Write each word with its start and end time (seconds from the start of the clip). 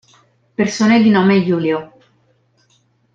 Persone 0.55 0.99
di 1.03 1.11
nome 1.11 1.43
Julio 1.43 1.95